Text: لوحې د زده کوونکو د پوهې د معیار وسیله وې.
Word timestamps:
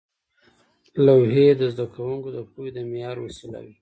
لوحې 1.05 1.47
د 1.59 1.61
زده 1.73 1.85
کوونکو 1.93 2.29
د 2.37 2.39
پوهې 2.51 2.69
د 2.75 2.77
معیار 2.91 3.17
وسیله 3.25 3.59
وې. 3.63 3.69